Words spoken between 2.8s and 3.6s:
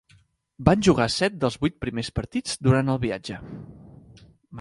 el viatge.